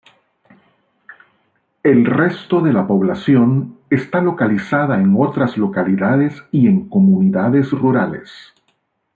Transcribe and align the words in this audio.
El 1.83 2.05
resto 2.05 2.59
de 2.59 2.73
la 2.73 2.87
población 2.87 3.77
está 3.91 4.19
localizada 4.19 4.99
en 4.99 5.15
otras 5.15 5.57
localidades 5.57 6.41
y 6.51 6.65
en 6.67 6.89
comunidades 6.89 7.69
rurales. 7.69 8.51